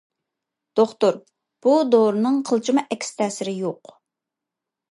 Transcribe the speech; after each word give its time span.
دوختۇر: 0.79 1.19
بۇ 1.67 1.75
دورىنىڭ 1.91 2.41
قىلچىمۇ 2.51 2.85
ئەكس 2.87 3.15
تەسىرى 3.21 3.57
يوق. 3.61 3.95